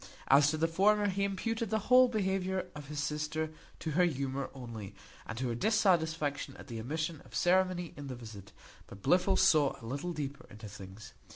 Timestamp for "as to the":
0.29-0.67